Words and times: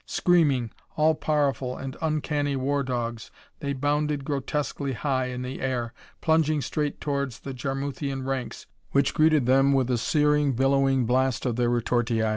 Screaming, 0.07 0.71
all 0.97 1.13
powerful 1.13 1.77
and 1.77 1.95
uncanny 2.01 2.55
war 2.55 2.81
dogs, 2.81 3.29
they 3.59 3.71
bounded 3.71 4.25
grotesquely 4.25 4.93
high 4.93 5.27
in 5.27 5.43
the 5.43 5.61
air, 5.61 5.93
plunging 6.21 6.59
straight 6.59 6.99
towards 6.99 7.41
the 7.41 7.53
Jarmuthian 7.53 8.25
ranks 8.25 8.65
which 8.93 9.13
greeted 9.13 9.45
them 9.45 9.73
with 9.73 9.91
a 9.91 9.99
searing, 9.99 10.53
billowing 10.53 11.05
blast 11.05 11.45
of 11.45 11.55
their 11.55 11.69
retortii. 11.69 12.23